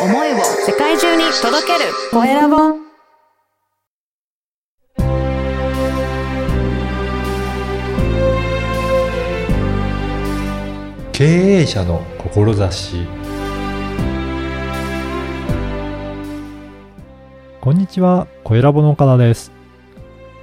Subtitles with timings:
[0.00, 2.56] 思いを世界中に届けるコエラボ
[11.12, 13.08] 経営者の志
[17.60, 19.50] こんにちは、コエラボの岡田です。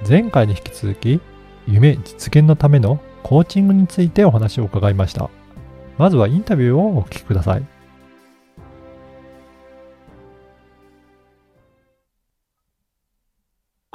[0.06, 1.18] 前回に引き続き、
[1.66, 5.30] 夢実現のためのコーチングについてお話を伺いました。
[5.96, 7.75] まずはインタビューをお聞きください。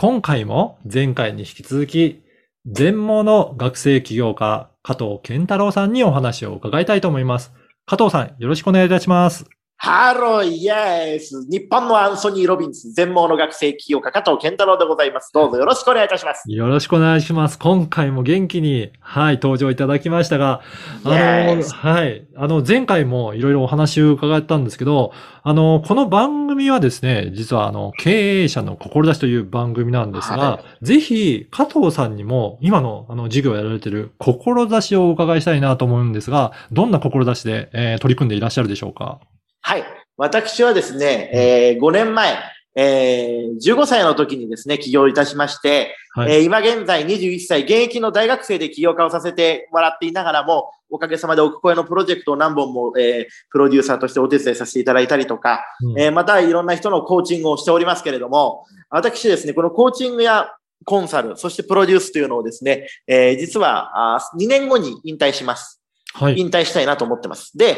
[0.02, 2.24] 今回も前回に引き続き、
[2.66, 7.54] 全盲の学生起業家、加藤健太郎さんにお話を伺いたいと思います。
[7.86, 9.61] 加藤さん、よろしくお願いいたします。
[9.84, 15.32] ハロー、イエス日本のアンソニー・ロビンス、全盲の学生起業家加藤健太郎でございます。
[15.34, 16.44] どうぞよろしくお願いいたします。
[16.52, 17.58] よろしくお願いします。
[17.58, 20.62] 今回も元気に、はい、登場いただきましたが、
[21.04, 39.04] あの、Yes はい、あの、前回もいろいろお話を伺ったんですけど、あの、この番組はですね、実はあの、経営者の志という番組なんですが、はぜひ、加藤さんにも、今の、あの、授業をやられている志をお伺いしたいなと思うんですが、どんな志で、えー取り組んでいらっしゃるでしょうか？
[39.06, 39.31] はい。
[40.22, 42.38] 私はですね、えー5年前、
[42.76, 46.36] えー15歳の時にですね、起業いたしまして、はい。
[46.36, 60.52] えー今現在21歳、現役の大学生で起業家をさせてもらっていながらも、おかげさまで奥越えのプロジェクトを何本も、えープロデューサーとしてお手伝いさせていただいたりとか、うんえーまたいろんな人のコーチングをしておりますけれども、私ですね、このコーチングや
[60.86, 65.81] コンサル、そしてプロデュースというのをですね、えー実はあー2年後に引退します。
[66.14, 66.38] はい。
[66.38, 67.58] 引退したいなと思ってます。
[67.58, 67.74] で、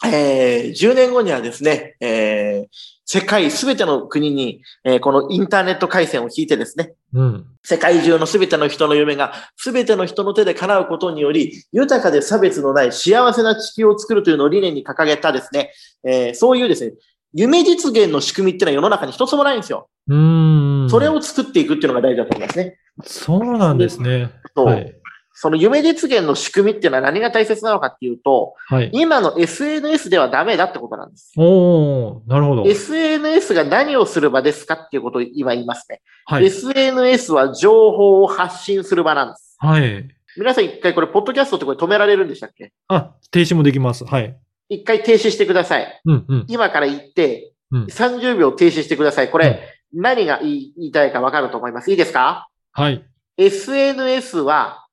[0.00, 2.68] はいえー10年後にはですね、えー
[3.10, 7.46] 世界すべての国に、えーこのインターネット回線を引いてですね、うん。
[7.64, 15.72] 世界中のすべての人の夢がすべての人の手で叶うことにより、豊かで差別のない幸せな地球を作るというのを理念に掲げたですね、
[16.04, 16.92] えーそういうですね、
[17.32, 19.88] 夢実現の仕組みっていうのは世の中に一つもないんですよ。
[20.08, 20.90] うーん。
[20.90, 22.78] それを作っていくっていうのが大事だと思いますね。
[23.04, 24.30] そうなんですね。
[24.54, 24.94] そうはい。
[25.40, 28.90] その夢実現の仕組みっていうのは何が大切なのかっていうと、はい。
[28.92, 31.32] 今の SNS ではダメだってことなんです。
[31.36, 32.66] おー、なるほど。
[32.66, 36.00] SNS が何をする場ですかっていうことを今言いますね。
[36.26, 36.46] はい。
[36.46, 39.54] SNS は情報を発信する場なんです。
[39.58, 40.08] はい。
[40.36, 42.72] 皆さん一回これ、ポッドキャストってこれ止められるんでしたっけ？
[42.88, 44.04] あ、停止もできます。
[44.04, 44.36] はい。
[44.68, 46.02] 一回停止してください。
[46.04, 46.44] うん、うん。
[46.48, 49.30] 今から言って、うん30秒停止してください。
[49.30, 49.60] これ、
[49.94, 51.90] 何が言いたいかわかると思います。
[51.92, 52.48] いいですか？
[52.72, 53.04] はい。
[53.36, 54.87] ?SNS は、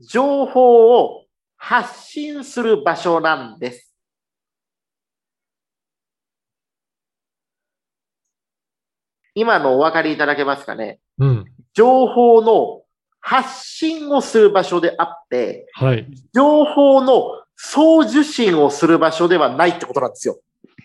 [0.00, 1.24] 情報を
[1.56, 3.94] 発信する場所なんです。
[9.34, 11.00] 今のお分かりいただけますかね？
[11.18, 11.44] うん。
[11.72, 12.82] 情報の
[13.20, 16.06] 発信をする場所であって、はい。
[16.32, 20.38] 情報の送受信をする場所ではないってことなんですよ。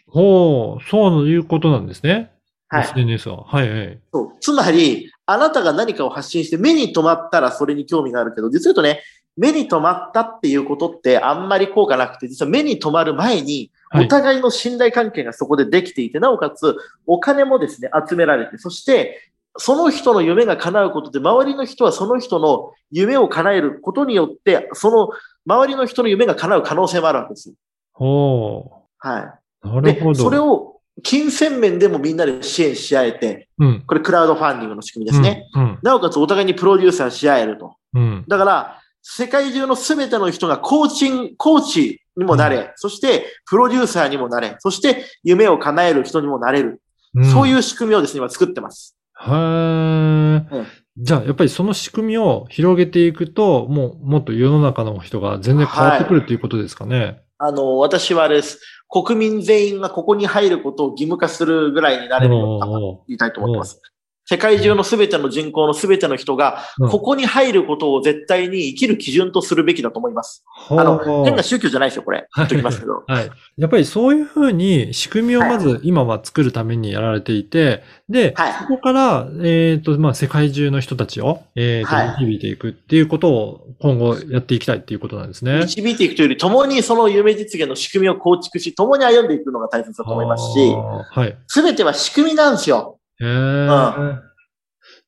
[0.08, 2.32] ほう、そういうことなんですね。
[2.70, 2.84] はい。
[2.86, 3.44] SNS は。
[3.44, 4.00] はい、はい。
[4.12, 9.04] そうつまり、あなたが何かを発信して目に留まったらそれに興味があるけど、実は言うとね、
[9.38, 16.76] 目に留まったっていうことってあんまり効果なくて、実は目に留まる前に、はいお互いの信頼関係がそこでできていて、なおかつ
[17.08, 25.10] お金もですね、集められて、そして、その人の夢が叶うことで、周りの人はその人の夢を叶えることによって、その
[25.48, 27.56] 周りの人の夢が叶う可能性もあるわけですよ。
[27.94, 29.22] ほはい。
[29.24, 29.68] う。
[29.68, 30.14] なるほど。
[30.14, 30.69] で、それを
[31.04, 33.84] 金銭面でもみんなで支援し合えて、うん。
[33.86, 35.48] これクラウドファンディングの仕組みですね。
[35.54, 35.80] うん。
[35.82, 37.76] なおかつお互いにプロデューサーし合えると。
[37.94, 38.26] うん。
[38.28, 46.82] だから、世界中のすべての人がコーチング、コーチにもなれ、そしてプロデューサーにもなれ、そして夢を叶える人にもなれる。
[47.16, 47.26] うん。
[47.26, 48.96] そういうう仕組みをですね、今作ってます。
[49.22, 50.68] へーうん
[51.02, 57.22] じゃあ、やっぱりその仕組みを広げていくと、もう、もっと世の中の人が全然変わってくるっていうことですかね。
[57.38, 58.60] あの、私はあれです。
[58.90, 63.82] 国民全員がここに入ることを義務化するぐらいになれるようにおー言いたいと思ってます。
[64.30, 70.44] 世界中のすべての人口のすべての人が、うんここに入ることを絶対に生きる基準とするべきだと思います。
[70.46, 72.28] ほうあの、変な宗教じゃないですよ、これ。
[72.36, 73.04] 言っときますけど。
[73.08, 73.32] はい。
[73.58, 85.60] やっぱりそういうふうに仕組みをまず今は作るためにやられていて、で、はいそこから、えっ、と、まあ、世界中の人たちを、えっ、と、はい導いていくっていうことを今後やっていきたいっていうことなんですね。
[85.60, 91.38] 導いていくというより、共にその夢実現の仕組みを構築し、共に歩んでいくのが大切だと思いますし、はい。
[91.48, 93.00] すべては仕組みなんですよ。
[93.22, 94.29] へー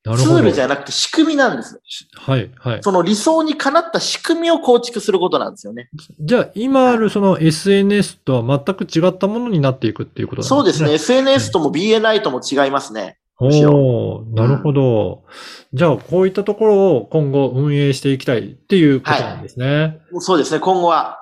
[0.03, 0.39] なるツほど。
[0.39, 1.79] ールじゃなくて仕組みなんです。
[1.85, 2.79] しはい、はい。
[2.81, 5.89] その理想にかなった仕組みを構築することなんですよね。
[6.19, 10.87] じゃあ、今あるその SNS とは全く違ったものになっていくっていうことなんですね。
[10.87, 11.17] そうですね。
[11.21, 13.17] SNS とも BNI とも違いますね。
[13.43, 15.23] おーなるほど。
[15.73, 19.99] じゃあ、こういったところを今後運営していきたいっていうことなんですね。
[20.19, 20.59] そうですね。
[20.59, 20.95] 今後は。
[20.95, 21.21] はい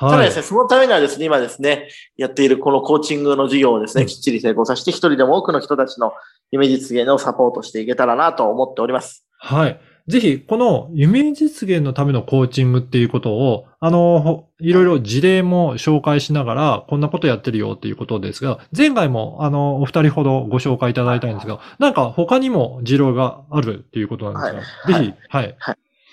[0.00, 0.36] ただです。
[0.36, 6.14] ね、そのためにはですね、今ですね、やっているこのコーチングの授業をですね、うんきっちり成功させて、一人でも多くの人たちの
[6.50, 9.26] 夢実現をサポートしていけたらなと思っております。
[9.38, 9.80] はい。
[10.08, 25.56] ぜひ、この夢実現のためのコーチングっていうことを、あの、ほいろいろ事例も紹介しながら、こんなことやってるよっていうことですが、前回も、あの、お二人ほどご紹介いただいたんですが、なんか他にも事例があるっていうことなんですが、はいぜひ、はい。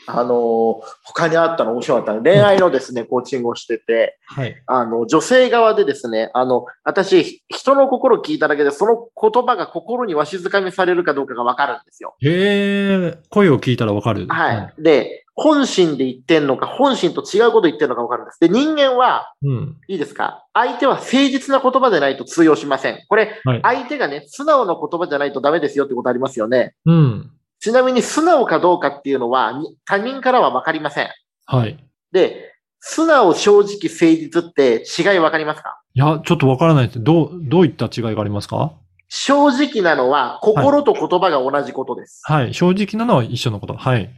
[0.08, 4.56] あのー他にあったの面白かったの恋愛のですね、コーチングをしてて、はい。
[4.68, 12.16] あの、女性側でですね、あの、私、ひ人の心を聞いただけで、その言葉が心にわしづかみされるかどうかがわかるんですよ。
[12.22, 14.28] へえ、声を聞いたらわかる。
[14.28, 14.82] はい。
[14.82, 18.40] で、本心で言ってんのか、本心と違うこと言ってんのかわかるんです。
[18.40, 19.78] で、人間は、うん。
[19.88, 20.46] いいですか？
[20.54, 23.00] 相手は誠実な言葉でないと通用しません。
[23.08, 23.60] これ、はい。
[23.64, 26.74] 相手がね、素直な言葉じゃないとダメですよってことありますよね。
[26.86, 27.32] うん。
[27.68, 31.10] ちなみに素直かどうかっていうのは、に他人からはわかりません。
[31.48, 31.78] はい。
[32.14, 35.82] で、素直、正直、誠実って違いわかりますか？
[35.94, 37.04] いや、ちょっとわからないです。
[37.04, 38.72] どう、どういった違いがありますか？
[39.10, 42.22] 正直なのは、心と言葉が同じことです。
[42.24, 42.54] はい。
[42.54, 43.76] 正直なのは一緒のこと。
[43.76, 44.10] はい。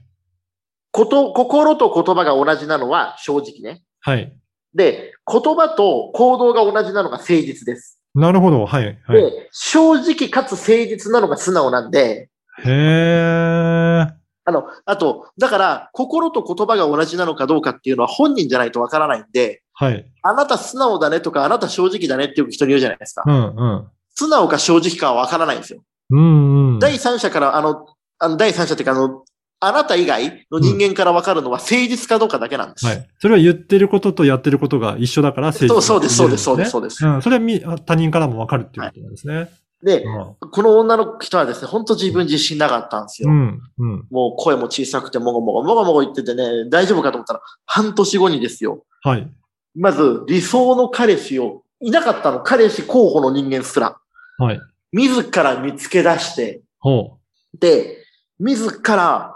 [0.92, 3.81] こと、心と言葉が同じなのは正直ね。
[4.00, 4.31] はい。
[4.75, 8.00] で、言葉と行動が同じなのが誠実です。
[8.13, 8.68] なるほど。
[8.68, 9.00] はい。
[9.07, 9.22] はい。
[9.22, 12.30] で、正直かつ誠実なのが素直なんで、
[12.66, 14.20] へえ。
[14.46, 20.06] あの、あと、だから、心と言葉が同じなのかどうかっていうのは本人じゃないとわからないんで、はい。
[20.24, 23.24] あなた素直だねとか、あなた正直だねってよく人に言うじゃないですか。
[23.26, 23.88] うんうん。
[24.16, 25.82] 素直か正直かはわからないんですよ。
[26.10, 26.80] うんうん。
[26.80, 27.86] 第三者から、あの、
[28.18, 29.24] あの、第三者っていうか、あの、
[29.62, 32.86] あなた以外の人間からわかるのは誠実かどうかだけなんです。
[32.86, 33.08] はい。
[33.20, 37.06] それは言ってることとやってることが一緒だから誠実そうそうです、そうです、そうです、ねそうです。
[37.06, 37.22] うん。
[37.22, 39.50] それはみ他人からもわかるっていうことなんですね。
[39.84, 43.30] で、うこの女の人はですね、本当自分自信なかったんですよ。
[43.31, 43.62] ん。
[43.78, 44.08] うん。
[44.10, 48.84] もう声も小さくてもごもご、もごもご言っててね、大丈夫かと思ったら、半年後にですよ。
[49.04, 49.30] はい。
[49.76, 53.98] まず、理想の彼氏を、いなかったの、彼氏候補の人間すら。
[54.38, 54.60] はい。
[54.92, 57.18] 自ら見つけ出して、ほ
[57.58, 57.98] で、
[58.40, 59.36] 自ら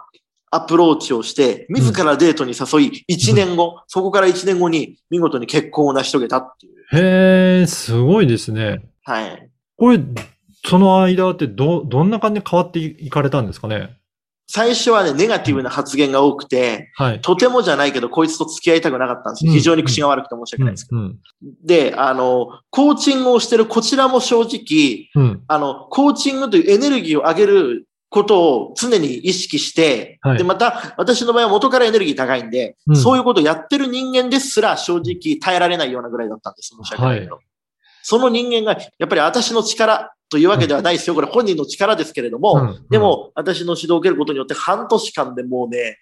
[0.51, 6.74] アプローチをして、自らデートに誘い、1年後、そこから1年後に見事に結婚を成し遂げたっていう。
[6.74, 6.98] う。
[6.98, 8.84] へえ、すごいですね。
[9.04, 9.50] はい。
[9.78, 10.00] これ、
[10.65, 13.98] その間ってど、どんな感じで変わっていかれたんですかね？
[14.48, 17.21] 最初はね、ネガティブな発言が多くて、はい。
[17.21, 19.51] とてもじゃないけど、こいつと付き合いたくなかったんですよ。
[19.51, 21.01] うん非常に口が悪くて申し訳ないですけど。
[21.01, 21.19] うん。
[21.63, 25.44] で、あの、コーチングをしてるこちらも正直、うん。
[25.48, 36.75] あの、コーチングというエネルギーを上げることを常に意識して、はいで、また、私の場合は元からエネルギー高いんで、うんそういうことをやってる人間ですら正直耐えられないようなぐらいだったんです。
[36.75, 37.39] 申し訳ないけど。
[38.04, 41.13] その人間が、やっぱり私の力というわけではないですよ。
[41.13, 46.00] これ本人の力ですけれども、うんでも、私の指導を受けることによって半年間でもうね、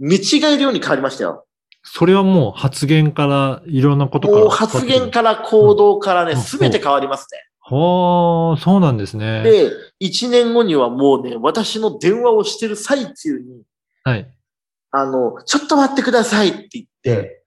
[0.00, 1.46] 見違えるように変わりましたよ。
[1.84, 4.40] それはもう発言からいろんなことから。
[4.40, 7.38] もう発言から行動からね、うんすべて変わりますね。
[7.60, 9.44] はあ、そうなんですね。
[9.44, 9.70] で、
[10.02, 13.62] 1年後にはもうね、私の電話をしてる最中に、
[14.02, 14.28] はい。
[14.90, 17.44] あの、ちょっと待ってくださいって言って、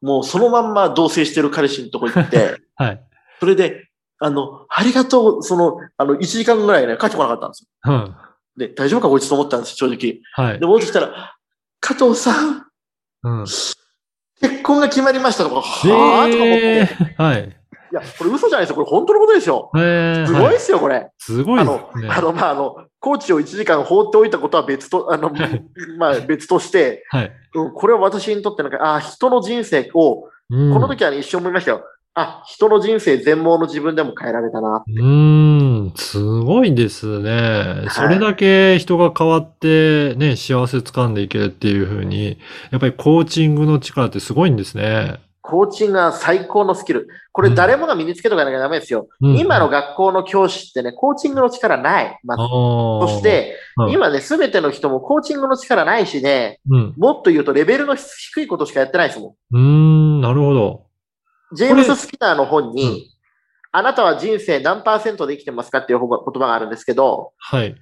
[0.00, 3.02] もうそのまんま同棲してる彼氏のとこ行って、 はい。
[3.40, 3.83] それで、
[4.24, 7.92] あの、ありがとう、その、あの、1時間ぐらいね、帰ってこなかったんですよ。
[7.92, 8.16] うん。
[8.56, 10.20] で、大丈夫かこいつと思ったんです、正直。
[10.32, 10.66] はいで、。
[10.66, 11.36] 戻ってきたら、
[11.80, 12.66] 加藤さん、
[13.22, 13.44] うん。
[13.44, 16.78] 結婚が決まりましたとか、はぁ、とか思って。
[16.78, 17.48] えーはい。
[17.92, 18.76] いや、これ嘘じゃないですよ。
[18.76, 19.70] これ本当のことですよ。
[19.76, 21.10] えーすごいはですよ、これ。
[21.18, 21.90] すごいあの。
[22.08, 25.30] あの、まあ、あの、コーチを1時間放っておいたことは別と、あの、
[25.98, 27.32] まあ、別として、はい。
[27.54, 31.84] うん、これは私にとってなんか、あ人の人生を、ここの時はね、一瞬思いましたよ。
[32.16, 34.84] あ、人の人生全盲の自分でも変えられたな。
[34.86, 37.86] うーん、すごいですね。
[37.90, 42.38] それだけ人が変わってね、幸せ掴んでいけるっていう風に、
[42.70, 45.18] やっぱりコーチングの力ってすごいんですね。
[45.46, 47.08] コーチングが最高のスキル。
[47.32, 49.08] これ誰もが身につけとかなきゃダメですよ。
[49.20, 52.20] うん今の学校の教師ってね、コーチングの力ない。
[52.22, 56.94] まずそそして、うん今ね、すべての人もコーチングの力ないしね、うん。
[56.96, 60.84] もっと言うとレベルの低いことしかやってないですもうーん、なるほど。
[61.52, 61.56] ん。
[61.56, 63.10] ジェームス・スピナーの本うんに、
[63.72, 67.74] あなたは人生何パーセントで生きてますかっていう言葉があるんですけど、はい。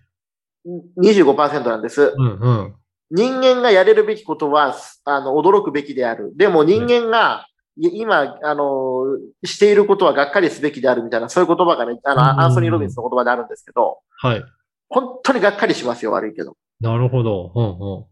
[1.01, 2.15] 25%なんです。
[2.17, 2.75] うん、うん。
[3.11, 6.33] 人間がやれるべきことは、あの、驚くべきである。
[6.37, 9.05] でも人間が、い今、あの、
[9.45, 14.45] していることはがっかりすべきであるみたいな、そういう言葉がね、あうんの、アンソニー・ロビンスの言葉であるんですけど、はい。
[14.89, 16.57] 本当にがっかりしますよ、悪いけど。
[16.81, 17.53] なるほど。
[17.55, 18.05] うんうん。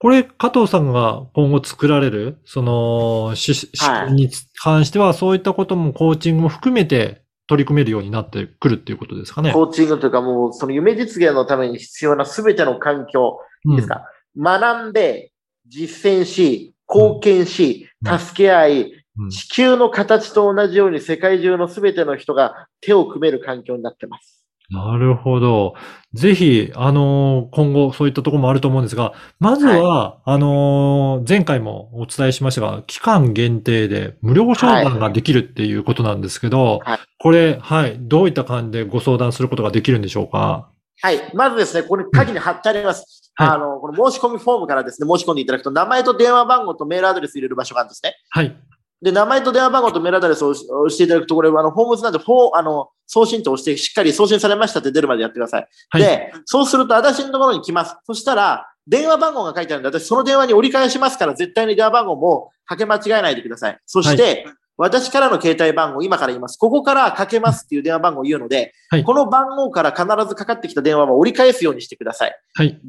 [0.00, 4.12] これ、加藤さんが今後作られる、その、し、しはい。
[4.14, 9.52] に関しては、そういったこともコーチングも含めて取り組めるようになってくるっていうことですかね。
[9.52, 13.40] コーチングというかもう、その夢実現のために必要なすべての環境、
[13.76, 14.06] ですか、
[14.38, 15.32] 学んで、
[15.68, 18.18] 実践し、貢献し、うん。
[18.18, 19.28] 助け合い、うん。
[19.28, 24.39] 地球の形と同じように世界中のすべての人が手を組める環境になってます。
[24.70, 25.74] なるほど。
[26.14, 40.70] ぜひ、あのー今後そういったところもあると思うんですが、まずは、あのー前回もお伝えしましたが、期間限定で無料相談ができるっていうことなんですけど、はいこれ、はい、どういった感じでご相談することができるんでしょうか？
[41.02, 41.30] はい。
[41.34, 43.32] まずですね、ここに鍵に貼ってあります。
[43.34, 48.14] はいあの、この申し込みフォームからですね、申し込んでいただくと、名前と電話番号とメールアドレス入れる場所があるんですね。
[48.30, 48.56] はい。
[49.02, 55.68] で、名前と電話番号とメールアドレスを押していただくと、これはあの、 Forms なんで、フォー、あの、送信と押して、しっかり送信されましたって出るまでやってください。
[55.88, 56.02] はい。
[56.02, 57.96] で、そうすると、私のところに来ます。
[58.04, 63.78] そしたら、電話番号が書いてあるんで、私その電話に折り返しますから、絶対に電話番号もかけ間違えないでください。
[63.86, 66.56] そして、私からの携帯番号、今から言います。
[66.56, 72.34] ここからかけますっていう電話番号を言うので、はいこの番号から必ずかかってきた電話は折り返すようにしてください。
[72.54, 72.80] はい。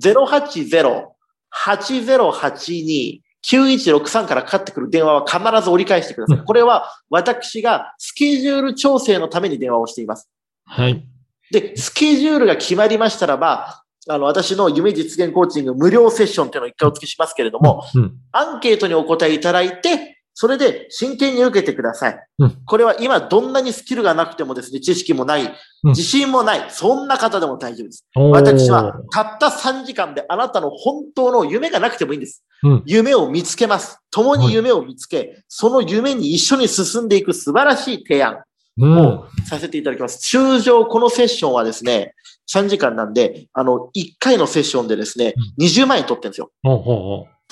[3.44, 6.38] 080-8082-9163からかかってくる電話は必ず折り返してください。
[6.38, 10.30] うんこれは私がスケジュール調整のために電話をしています。
[10.66, 11.06] はい。
[11.52, 18.14] で、スケジュールが決まりましたらば、あの、私の夢実現コーチング無料セッションっていうのを一回お付けしますけれども、うん。
[18.32, 22.20] アンケートにお答えいただいて、それで真剣に受けてください。
[22.40, 28.08] うんこれは今どんなにスキルがなくてもですね、知識もない、うん自信もない、そんな方でも大丈夫です。
[28.16, 32.44] 私はたった3時間であなたの本当の夢がなくてもいいんです。
[32.64, 34.00] うん夢を見つけます。
[34.12, 38.44] 共に夢を見つけ、その夢に一緒に進んでいく素晴らしい提案
[38.78, 38.98] うん。
[38.98, 40.20] をさせていただきます。
[40.20, 42.14] 通常このセッションはですね、
[42.54, 46.52] 3時間なんで、あの、1回のセッションでですね、20万円取ってるんですよ。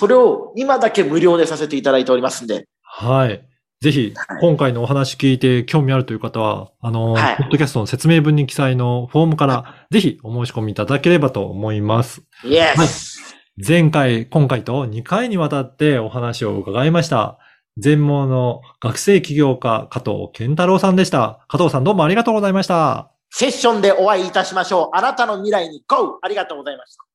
[0.00, 3.46] それを今だけ無料でさせていただいておりますんで、はい。
[3.82, 12.22] ぜひはい、今回のお話聞いて興味あるという方は、あの、はいポッドキャストの説明文に記載のフォームから、ぜひお申し込みいただければと思います。
[12.44, 17.38] イエはいス、前回、今回と2回にわたってお話を伺いました。
[17.76, 21.44] 全盲の学生起業家、加藤健太郎さんでした。
[21.48, 23.10] 加藤さんどうもありがとうございました。
[23.28, 24.96] セッションでお会いいたしましょう。
[24.96, 26.18] あなたの未来に GO!
[26.22, 27.09] ありがとうございました。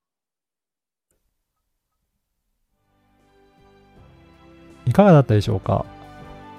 [4.96, 5.86] かがだったでしょうか？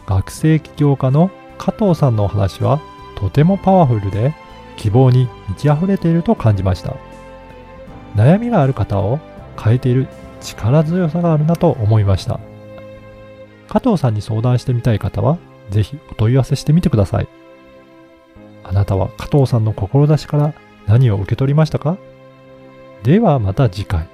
[0.07, 2.81] 学生起業家の加藤さんのお話は
[3.17, 4.35] とてもパワフルで
[4.77, 6.95] 希望に満ち溢れていると感じました。
[8.15, 9.19] 悩みがある方を
[9.59, 10.07] 変えている
[10.43, 12.39] 力強さがあるなと思いました。
[13.69, 15.39] 加藤さんに相談してみたい方は
[15.71, 17.29] ぜひお問い合わせしてみてください。
[18.65, 20.55] あなたは加藤さんの志から
[20.87, 21.97] 何を受け取りましたか？
[23.03, 24.09] ではまた次回。